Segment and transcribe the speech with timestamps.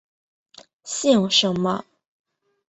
[0.83, 1.85] 姓什么？